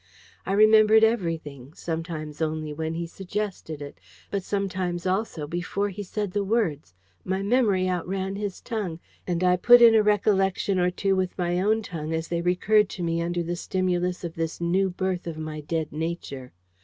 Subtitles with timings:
[0.47, 3.99] I remembered everything, sometimes only when he suggested it;
[4.31, 9.57] but sometimes also, before he said the words, my memory outran his tongue, and I
[9.57, 13.21] put in a recollection or two with my own tongue as they recurred to me
[13.21, 16.51] under the stimulus of this new birth of my dead nature.